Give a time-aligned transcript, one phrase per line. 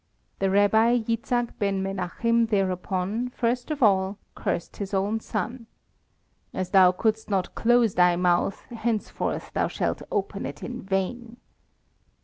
[0.39, 5.67] The Rabbi Jitzchak Ben Menachim thereupon, first of all, cursed his own son:
[6.55, 11.37] "As thou couldst not close thy mouth, henceforth thou shalt open it in vain."